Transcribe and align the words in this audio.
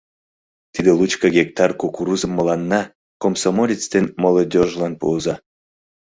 —Тиде 0.73 0.91
лучко 0.99 1.25
гектар 1.37 1.71
кукурузым 1.81 2.31
мыланна, 2.37 2.81
комсомолец 3.21 3.83
ден 3.93 4.05
молодёжьлан 4.21 4.93
пуыза. 5.01 5.35